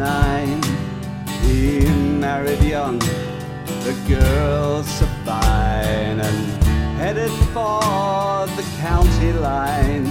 nine. 0.00 0.62
He 1.42 1.84
married 2.18 2.62
young, 2.62 2.98
the 3.84 3.94
girls 4.08 4.88
so 4.88 5.04
fine, 5.26 6.18
and 6.28 6.40
headed 6.96 7.30
for 7.52 8.46
the 8.56 8.64
county 8.80 9.32
line 9.34 10.06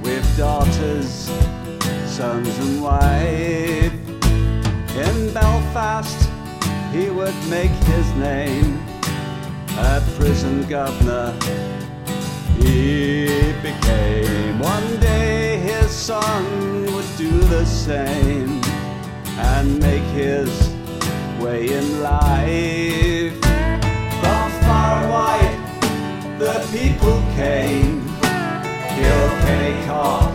with 0.00 0.24
daughters, 0.38 1.30
sons, 2.06 2.58
and 2.64 2.82
wife. 2.82 3.92
In 5.04 5.34
Belfast, 5.34 6.20
he 6.90 7.10
would 7.10 7.38
make 7.50 7.76
his 7.92 8.06
name 8.14 8.80
a 9.76 10.02
prison 10.16 10.66
governor. 10.66 11.34
He 12.56 13.52
became 13.60 14.58
one 14.58 14.90
day 14.98 15.58
his 15.58 15.90
son 15.90 16.44
would 16.94 17.10
do 17.18 17.30
the 17.54 17.66
same 17.66 18.79
and 19.42 19.80
make 19.80 20.02
his 20.24 20.50
way 21.40 21.72
in 21.72 22.02
life. 22.02 23.32
From 24.20 24.50
far 24.66 25.00
and 25.00 25.10
wide, 25.10 25.56
the 26.38 26.56
people 26.76 27.18
came. 27.34 28.02
Kilkenny, 28.96 29.74
Cork, 29.86 30.34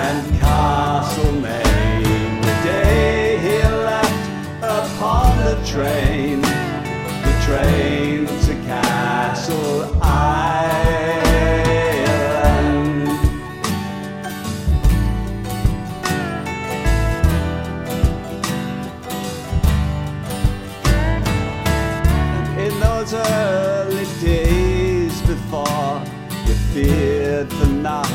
and 0.00 0.18
Castlemaine. 0.40 2.40
The 2.46 2.54
day 2.64 3.38
he 3.46 3.58
left 3.90 4.22
upon 4.78 5.28
the 5.46 5.56
train, 5.72 6.11
the 27.48 27.66
knock 27.66 28.10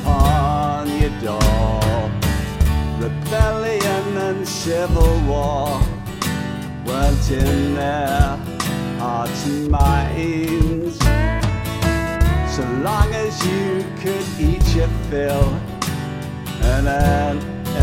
upon 0.00 0.88
your 1.00 1.10
door, 1.20 2.10
rebellion 3.00 4.16
and 4.16 4.46
civil 4.46 5.20
war 5.26 5.80
weren't 6.86 7.30
in 7.30 7.74
their 7.74 8.36
hearts 8.98 9.46
and 9.46 9.68
minds. 9.68 10.98
So 12.54 12.62
long 12.82 13.12
as 13.12 13.44
you 13.44 13.84
could 14.00 14.26
eat 14.38 14.66
your 14.74 14.88
fill 15.10 15.48
and 16.62 16.86
earn 16.86 17.38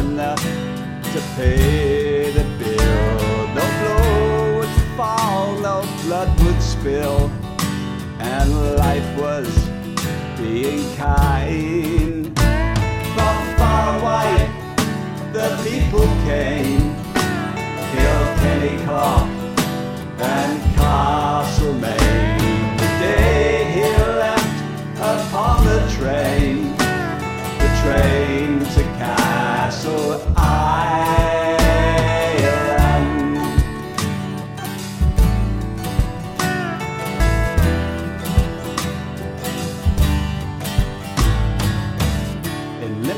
enough 0.05 0.41
to 0.41 1.21
pay 1.35 2.31
the 2.31 2.43
bill. 2.59 3.47
No 3.55 3.65
blow 3.79 4.59
would 4.59 4.75
fall, 4.95 5.53
no 5.59 5.85
blood 6.03 6.29
would 6.41 6.61
spill, 6.61 7.29
and 8.19 8.77
life 8.77 9.19
was 9.19 9.64
being 10.45 10.95
kind. 10.95 12.25
From 13.15 13.37
far 13.57 13.99
wide, 14.03 14.49
the 15.33 15.49
people 15.67 16.07
came, 16.27 16.93
Kilkenny, 17.91 18.75
Cork, 18.85 19.34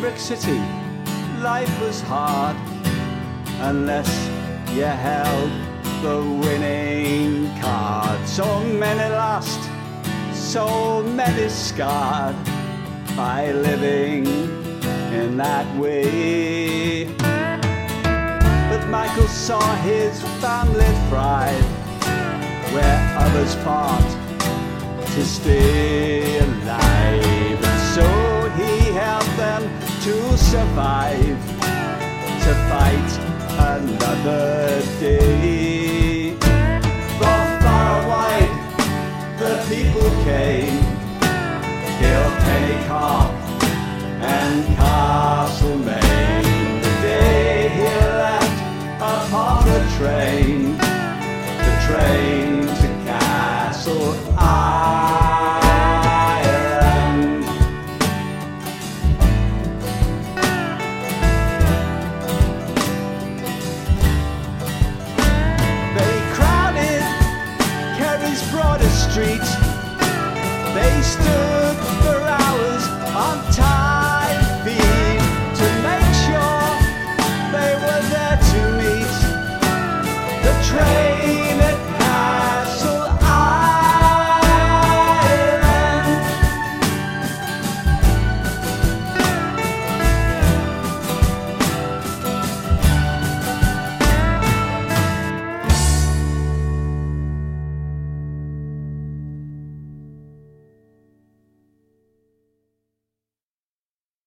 Limerick 0.07 0.21
City, 0.21 0.57
life 1.41 1.81
was 1.81 1.99
hard 1.99 2.55
unless 3.59 4.09
you 4.71 4.83
held 4.83 5.51
the 6.01 6.23
winning 6.47 7.49
card. 7.59 8.25
So 8.25 8.63
many 8.63 9.13
lost, 9.13 9.59
so 10.33 11.03
many 11.03 11.49
scarred 11.49 12.37
by 13.17 13.51
living 13.51 14.25
in 15.11 15.35
that 15.35 15.67
way. 15.77 17.03
But 18.69 18.87
Michael 18.87 19.27
saw 19.27 19.75
his 19.81 20.21
family 20.39 20.87
thrive 21.09 21.65
where 22.71 23.17
others 23.19 23.55
fought 23.55 24.07
to 25.15 25.25
stay 25.25 26.46
survive, 30.47 31.39
to 32.43 32.51
fight 32.69 33.11
another 33.75 34.81
day. 34.97 36.31
From 37.17 37.45
far 37.63 37.87
and 37.97 38.05
wide, 38.07 38.53
the 39.39 39.53
people 39.67 40.09
came, 40.23 40.79
Kilkenny, 41.99 42.77
Cork, 42.87 43.31
and 44.23 44.55
Castlemaine. 44.77 46.81
The 46.81 46.93
day 47.01 47.67
he 47.75 47.87
left 48.23 48.57
upon 49.01 49.55
the 49.65 49.79
train, 49.97 50.59
the 51.65 51.73
train 51.87 52.56
They 69.17 69.66